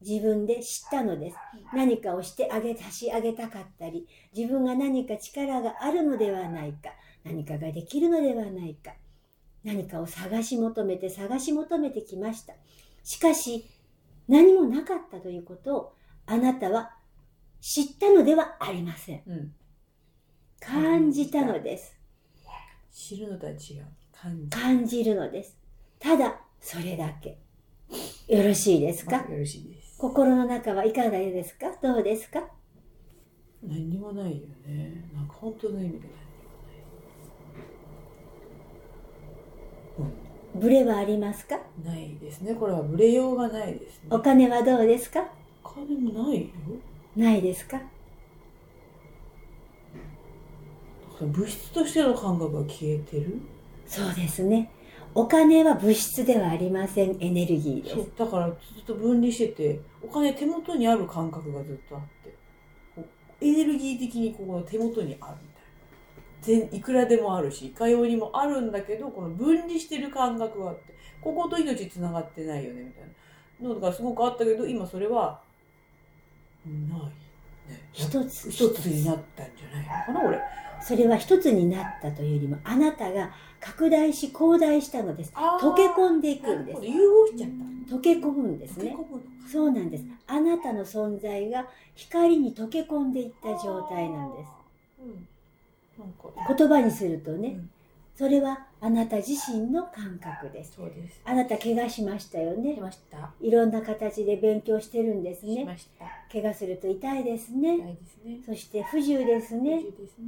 [0.00, 1.36] 自分で知ったのです。
[1.74, 6.90] 何かをしてあげたしあげたかったり、自分が何か力があるのではないか、
[7.24, 8.92] 何かができるのではないか、
[9.62, 12.54] 何かを探し求めて探し求めてきました。
[13.02, 13.66] しかし、
[14.26, 15.92] 何もなかったということを
[16.26, 16.92] あなたは
[17.60, 19.22] 知ったのではありません。
[19.26, 19.54] うん。
[20.60, 21.98] 感じたのです。
[22.92, 23.86] 知るのとは違う。
[24.12, 24.56] 感じ。
[24.56, 25.58] 感じるのです。
[25.98, 27.38] ただ、それだけ。
[28.28, 29.16] よろしいですか？
[29.28, 29.79] よろしいです。
[30.00, 31.66] 心の中はいかがですか？
[31.82, 32.42] どうですか？
[33.62, 35.04] 何にもないよね。
[35.12, 36.08] なんか本当の意味で
[39.98, 40.14] 何にも
[40.54, 41.58] ブレはありますか？
[41.84, 41.98] ない。
[41.98, 42.54] ないですね。
[42.54, 44.08] これはブレようがないですね。
[44.08, 45.28] お金はどうですか？
[45.62, 46.48] お金もないよ。
[47.14, 47.78] ないですか？
[51.20, 53.42] 物質としての感覚が消えてる
[53.86, 54.70] そうですね。
[55.14, 57.16] お金は物質ではありません。
[57.20, 57.96] エネルギーです。
[57.96, 62.34] そうだからずっと分離しててお金手元にある感覚がずっとあって。
[63.40, 65.48] エネルギー的にここの手元にあるみ
[66.46, 66.68] たいな。
[66.70, 73.10] 全いくらでもあるしいかようにもあるんだけどこの分離してる感覚があってここと命つながってないよねみたいな。
[73.68, 75.40] のがすごくあったけど今それは
[76.64, 77.00] ない、
[77.70, 78.50] ね、一つ。
[78.50, 80.40] 一つになったんじゃないのかな俺
[80.82, 85.32] それは一つになったというよりも、あなたが拡大し広大したのです。
[85.34, 86.84] 溶け込んでいくんです。
[86.84, 87.50] 融合しちゃっ
[87.88, 88.84] た溶け込むんですね。
[88.84, 90.04] 溶け込むのそうなんです。
[90.26, 94.50] あなたの存在が光に溶け込んでいった状態なんです。
[95.00, 95.26] うん
[96.56, 97.70] 言葉にするとね、うん
[98.16, 100.72] それはあなた自身の感覚です。
[100.76, 102.80] そうですあなた怪我しましたよねし。
[102.80, 105.64] ましたいろんな形で勉強してるんですしね。
[105.64, 107.74] ました怪我すると痛いです痛ね。
[107.76, 109.70] いですねそして不自由ですね。
[109.70, 110.26] 不自由ですね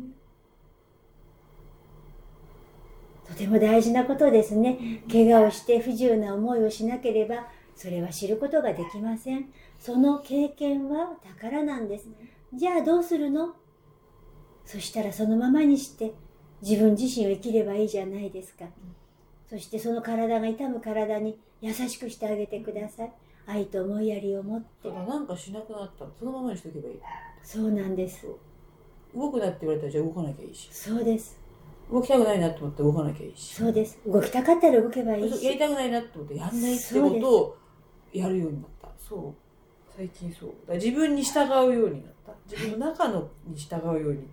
[3.33, 5.03] とても大事なことですね。
[5.11, 9.47] 怪我をして不自由な思いをしなければ、それは知ることができません。
[9.81, 12.09] その経験は宝なんです。
[12.53, 13.55] じゃあどうするの？
[14.67, 16.13] そしたらそのままにして
[16.61, 18.67] 自分自身を生きればいいじゃないですか。
[19.49, 23.13] そしてその体が痛む体に優しくしてあげてください。
[23.47, 24.95] 愛と思いやりを持ってた。
[24.95, 26.95] だなんかしなくなったらそのままにしとけばいい
[27.43, 28.27] そうなんです。
[29.15, 31.41] 動くなって言われたらじゃあ動かなきゃいいしそうです。
[31.93, 33.55] 動きたくないなって思ったら動かなきゃいいし。
[33.55, 33.99] そうです。
[34.07, 35.59] 動きたかったら動けばいいそうやりし。
[35.59, 37.57] たくないなって思ってやんないってことを
[38.15, 38.89] やるようになった。
[38.99, 39.35] そう。
[39.95, 40.51] 最近そう。
[40.67, 42.33] だ自分に従うようになった。
[42.51, 44.27] 自分の中のに従うように。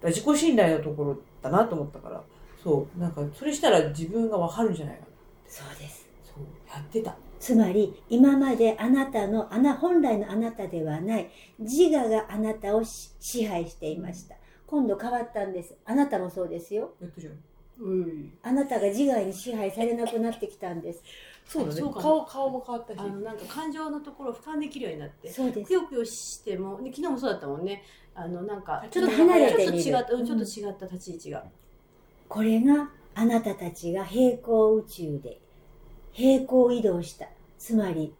[0.00, 2.22] だ自己信頼のところだなと思ったから。
[2.64, 2.98] そう。
[2.98, 5.06] なんかそれしたら自分が分かるんじゃないかな
[5.46, 6.08] そうです。
[6.24, 6.44] そう。
[6.72, 7.14] やってた。
[7.38, 11.30] つまり今まであなたのあな本来のあなたではない。
[11.58, 14.36] 自我があなたをし支配していました
[14.72, 15.74] 今度変わったんです。
[15.84, 16.94] あなたもそうですよ。
[16.98, 17.34] やったじゃん
[17.78, 18.32] うん。
[18.42, 21.02] あなたが自我に支配されなくなってきたんです。
[21.46, 21.80] そうだね。
[21.82, 22.98] そうかも顔顔も変わったし。
[22.98, 25.68] あのなんか感情のところを俯瞰できるようになってそうです。
[25.68, 25.74] く。
[25.74, 27.82] よくよしてもで昨日もそうだったもんね。
[28.14, 29.82] あのなんかちょっと離れてみる。
[29.82, 30.26] ちょっと違ったうん。
[30.26, 31.44] ちょっと違った立ち位置が、
[32.30, 35.38] これがあなたたちが平行宇宙で
[36.12, 37.28] 平行移動した。
[37.58, 38.14] つまり、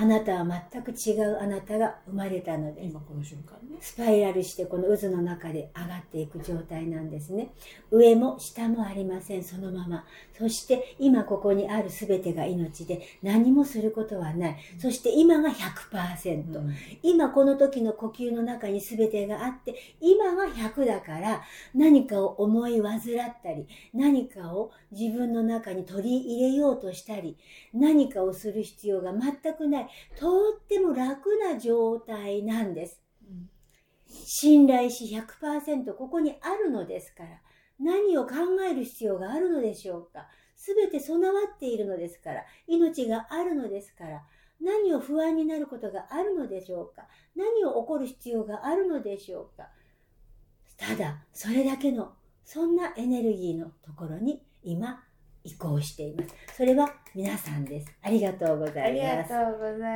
[0.00, 2.86] あなたは全く違うあなたが生まれたのです。
[2.86, 7.50] 今この瞬間ねスパイラルしてこの渦の中で上がっていく状態なんですね。
[7.90, 10.04] 上も下もありません、そのまま。
[10.38, 14.56] そして今ここにある全てが命で何もすることはない。
[14.78, 16.56] そして今が100%。
[16.56, 21.42] うん今この時の呼吸の中に全てがあって、今が100だから
[21.74, 23.00] 何かを思い患っ
[23.42, 27.36] たり、何かを自分の中に取り入れようとしたり、
[27.72, 33.00] 何かをする必要が全くない、とっても楽な状態なんです。
[33.22, 33.50] うん
[34.08, 37.40] 信頼し100%ここにあるのですから、
[37.78, 38.34] 何を考
[38.68, 40.28] える必要があるのでしょうか。
[40.56, 44.24] すべて備わっているのですから、命があるのですから、
[44.60, 47.06] 何を不安になることがあるのでしょうか。
[47.36, 49.68] 何を起こる必要があるのでしょうか。
[50.76, 55.04] ただ、それだけの、そんなエネルギーのところに今、
[55.48, 56.34] 移行しています。
[56.56, 57.90] それは皆さんです。
[58.02, 59.32] ありがとうございます。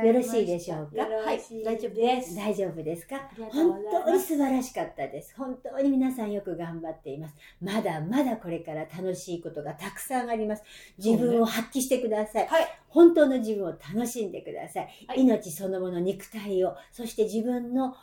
[0.07, 1.03] よろしいでしょうか？
[1.03, 3.29] よろしい大丈夫です大丈夫ですか？
[3.51, 5.35] 本当に素晴らしかったです。
[5.37, 7.35] 本当に皆さんよく頑張っています。
[7.61, 10.63] まだまだこれから楽しいことがたくさんあります。
[10.97, 12.47] 自分を発揮してください。
[12.47, 14.89] はい本当の自分を楽しんでください。
[15.07, 17.95] はい命そのもの、肉体を、そして自分の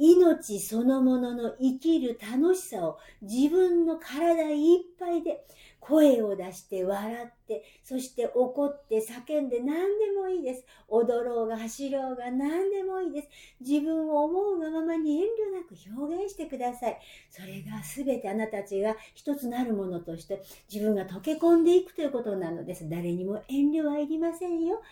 [0.00, 5.44] 命そのものの生きる楽しさを自分の体いっぱいで
[5.88, 10.64] 声を出して笑って、そして怒って叫んで何でもいいです。
[10.88, 13.28] 踊ろうが走ろうが何でもいいです。
[13.60, 16.98] 自分を思うがままに遠慮なく表現してください。
[17.30, 22.88] それが全てあなたたちが一つなるものとして自分が溶け込んでいくということなのです。
[22.88, 24.82] 誰にも遠慮はいりませんよ。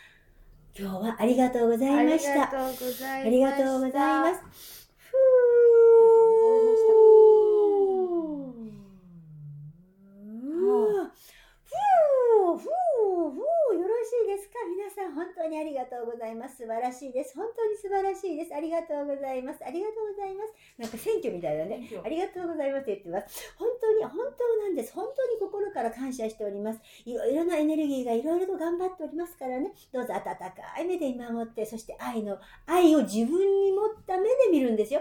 [0.79, 2.43] 今日はありがとうございました。
[2.43, 3.13] ありがとうございました。
[3.15, 4.91] ありがとうございます。
[4.99, 5.47] ふう
[10.95, 11.43] ふ
[12.53, 12.71] うふう
[13.31, 13.41] ふ
[13.75, 16.59] うよろしいですか皆さん本当にありがとうございます。
[16.59, 17.39] 素晴らしいです。
[17.39, 18.55] 本当に素晴らしいです。
[18.55, 19.63] ありがとうございます。
[19.63, 20.53] ありがとうございます。
[20.77, 21.87] なんか選挙みたいだね。
[22.03, 23.55] ありがとうございますって言ってます。
[23.55, 24.43] 本当に、本当
[24.77, 24.93] です。
[24.93, 26.81] 本当に心から感謝しております。
[27.05, 29.73] いろいろなエネルギーがいろいろと頑張っておりますからね。
[29.93, 35.01] どうぞ温かい目で見守って、そして愛の、愛を自分に持った目で見るんですよ。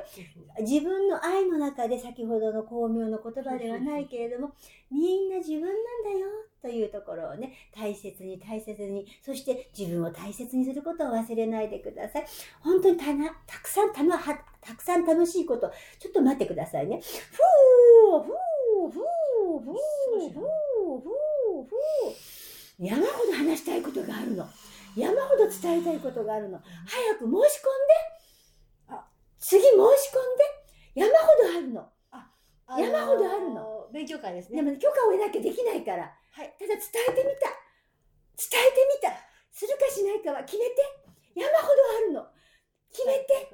[0.59, 4.53] 自分の愛の中で先ほどの巧妙の言葉ではないけれども、
[4.91, 6.27] みんな自分なんだよ
[6.61, 12.25] というところをね、大切に大切に、そして自分を大切にすることを忘れないでください。
[12.61, 17.01] 本当にたな、たくさんたま、たくさん楽しいこと、ちょっと待ってくださいね。
[17.01, 19.01] ふー、ふー、ふー、
[19.59, 20.41] ふー、ふー、ふー、
[21.01, 22.85] ふー。
[22.85, 24.47] 山ほど話したいことがあるの。
[24.95, 26.59] 山ほど伝えたいことがあるの。
[26.59, 27.49] 早く申し込んで。
[28.89, 29.07] あ
[29.39, 30.65] 次申し込んで。
[30.95, 31.89] 山ほどあるの。
[32.11, 32.31] あ
[32.79, 36.11] 山ほどあるの勉強会ですねでも許可を得なきゃできないから。
[36.31, 37.47] はいただ伝えてみた。
[38.35, 39.15] 伝えてみた。
[39.51, 40.83] するかしないかは決めて。
[41.35, 42.27] 山ほどあるの。
[42.91, 43.51] 決めて。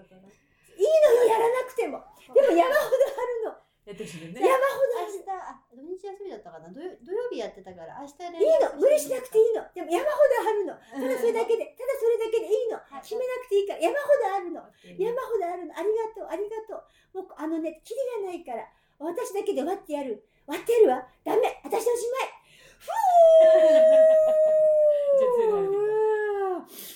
[0.77, 2.01] いいのよ、やらなくても。
[2.33, 3.70] でも山ほどあるの。
[3.91, 6.71] やってほしいね山ほど明日あ土日休みだったかな？
[6.71, 9.63] 土曜日やってたから明日いいの、無理しなくていいの。
[9.71, 10.75] でも山ほどあるの。
[10.75, 13.01] ただそれだけでで、ただそれだけでいいのはい。
[13.01, 14.61] 決めなくていいから、山ほどあるの。
[14.97, 15.77] 山ほどあるの。
[15.77, 17.21] ありがとう、ありがとう。
[17.21, 18.67] もう、あのね、キリがないから、
[18.99, 20.25] 私だけで割ってやる。
[20.47, 21.07] 割ってやるわ。
[21.23, 21.61] ダメ。
[21.63, 22.33] 私おしまい。
[22.81, 23.61] ふー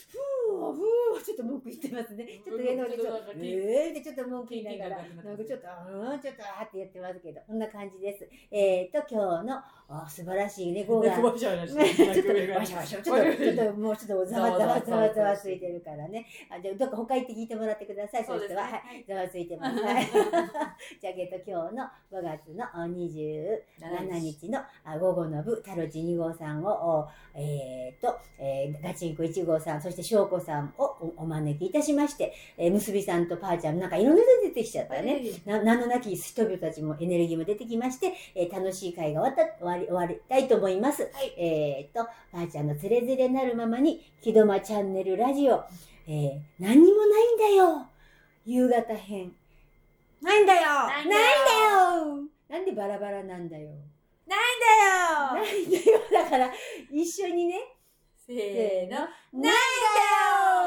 [0.10, 2.28] ふーふーちょっと文句言ってますね。
[2.44, 3.92] ちょっと上の方でちょっと、えー？
[3.92, 8.28] ってちょっと文句言いながら、なんかちょっと、うん、ちょっと、あーって言ってますけど、こんな感じです。
[8.52, 11.18] えーと、今日の、あ素晴らしいね、5月。
[11.18, 11.70] 猫 ちょっと、
[12.58, 16.26] わしゃわしゃ、ちょっと、ちょっと、もうちょっとざわざわざわざわついてるからね。
[16.50, 18.64] あ、じゃあ、どっか他行って聞いてもらってください、そういう人は。
[18.64, 19.06] はい。
[19.08, 19.80] ざわついてます。
[19.84, 20.06] はい。
[20.06, 35.22] じゃあ、えっと、今日の5月のあ27日のあ午後の部、タロチ2号さんを、おえっと、えーガチンコ1号さん、そして翔子さんをおお招きいたしまして、えー、むすびさんとパーちゃん、なんかいろんな人出てきちゃったね。
[35.46, 41.04] な名のなき人々たちもエネルギーも出てきまして、えー楽しい会が終わった、終わり、終わりたいと思います。
[41.04, 41.34] はい。
[41.38, 45.64] えーっと、ばあちゃんのつれづれなるままに、木戸間チャンネルラジオ、
[46.08, 47.88] えー何にもないんだよ。
[48.46, 49.34] 夕方編。
[50.22, 50.62] ないんだよ。
[50.62, 52.16] ないんだよ。
[52.18, 53.72] よなんでバラバラなんだよ。
[54.28, 54.36] な
[55.34, 56.00] ないんだよ。
[56.12, 56.52] だから、
[56.92, 57.56] 一緒にね、
[58.26, 59.00] せーの。
[59.00, 59.10] ない
[59.40, 59.56] んだよ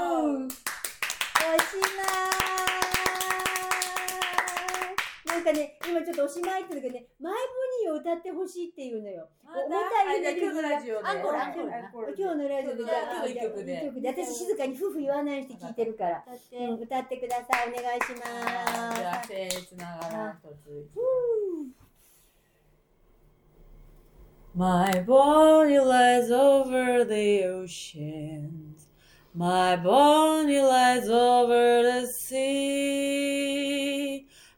[0.09, 2.01] おしま
[5.29, 7.39] いなんかね、今ちょっとおしまいって言うけどね、前ボ
[7.85, 9.29] ニを歌ってほしいっていうのよ。
[9.45, 12.93] ま重たたいあじゃあ今日のラジオで今日のラジオで今
[13.23, 16.25] 日一曲曲で私静かに夫婦言わないして聞いてるから。
[16.27, 17.69] 歌ってください。
[17.69, 18.27] お願いしじゃ
[18.67, 19.29] あます。
[19.29, 20.89] せーつながら一つ
[24.55, 28.68] My body lies over the oceans.
[29.35, 33.59] My body lies over the sea.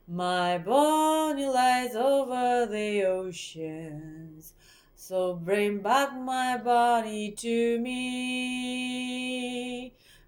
[0.06, 4.54] My body lies over the oceans.
[4.94, 9.00] So bring back my body to me.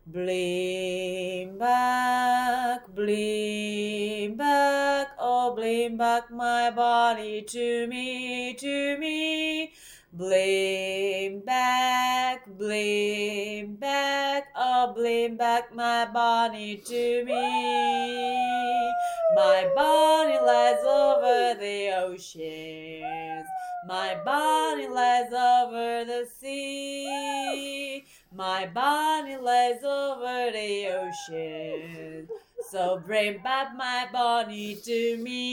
[0.05, 9.73] Bring back, bring back, oh, bring back my body to me, to me.
[10.15, 18.93] Bring back, blame back, oh, bring back my body to me.
[19.35, 23.47] My body lies over the oceans.
[23.87, 28.05] My body lies over the sea.
[28.37, 32.29] My body lies over the ocean.
[32.73, 35.53] So bring back my body oh, oh, to me.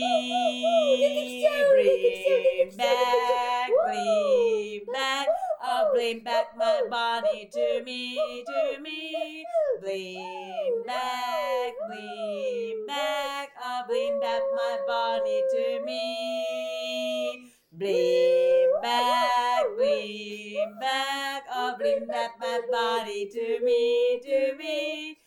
[1.69, 5.27] Bring back, bring back.
[5.61, 9.43] Oh, bring back my body to me, to me.
[9.81, 13.49] Bring back, bring back.
[13.65, 17.51] Oh, bring back my body to me.
[17.73, 25.17] Bring back, bring back, oh, bring back my body to me, to me.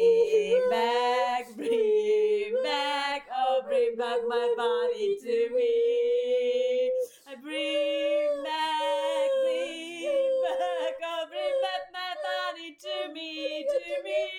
[0.00, 6.90] Bring back, bring back, oh, bring back my body to me.
[7.28, 14.30] I bring back, bring back, oh, bring back my body to me, to me.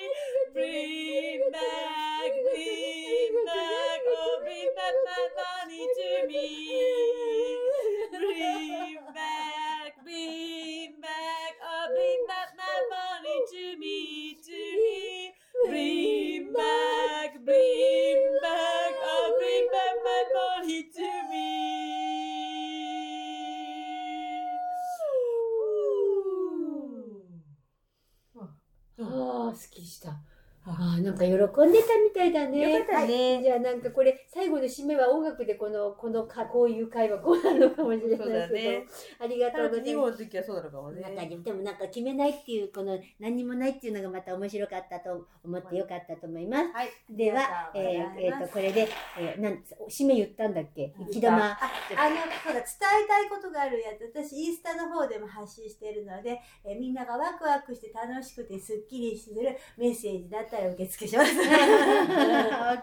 [0.51, 7.10] Bring back, bring back, oh, bring back my body to me.
[29.03, 30.30] ああ好きした。
[30.63, 31.47] ああ、なんか喜んで
[31.81, 32.71] たみたいだね。
[32.71, 38.53] よかったねはいじゃあなんかこれ、最後の締めは音楽でこの、このか、こういう会話こうなるのかもしれないそうだけど。
[38.53, 38.85] ね
[39.19, 39.95] ありがとうござい2ます。
[39.95, 41.01] 号の時はそうなのかもね。
[41.01, 46.71] なんかででもなんか決めないっていうこの何にもないっていうのがまた面白かったと思ってよかったと思います。
[46.73, 46.89] はい。
[47.09, 48.87] では、えーえーとこれで、
[49.19, 50.93] えー、なん締め言ったんだっけ？
[50.99, 51.37] うん行き玉。
[51.43, 51.57] あ
[51.97, 52.63] あの、そうだ、伝
[53.03, 61.31] えたいことがあるやつ、私、インスタの方でも発信しているので、えーみんながワクワクして楽しくてスッキリするメッセージだったら受け付けします。
[61.31, 61.47] オッ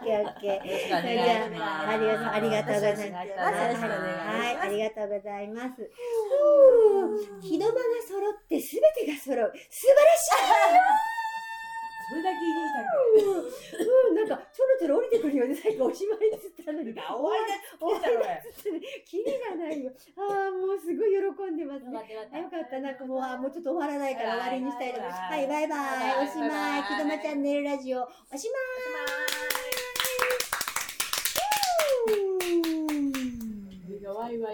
[0.02, 0.88] ケーオッケー。
[0.88, 1.00] じゃあ、
[1.90, 3.08] ありがとう、ありがとうございます。
[3.08, 3.44] は
[4.50, 5.90] い、ありがとうございます。
[7.42, 9.52] 日の間が揃ってすべてが揃う。
[9.70, 11.17] 素晴らし
[12.08, 13.24] それだけ言いに来たんだい
[13.84, 16.94] うん、なんか、ちょろちょろ降りてくるよね、最後おしまいっつったのに。
[16.94, 19.92] 終わりだ終わりだっっつってね、キリがないよ。
[20.16, 21.92] ああ、もうすごい喜んでますね。
[21.92, 25.20] よかったなんかもう、あーもうちょっと終わらないから終わりにしたいと思います。
[25.20, 26.24] ははいい、バイバイ。
[26.24, 26.48] おしまい。
[26.48, 29.27] バイバイ木戸間チャンネルラジオ、おしまい。